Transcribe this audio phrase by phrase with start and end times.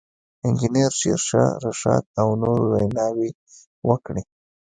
[0.45, 3.29] انجنیر شېرشاه رشاد او نورو ویناوې
[3.87, 4.21] وکړې.